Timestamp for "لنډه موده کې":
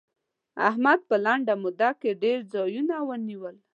1.25-2.11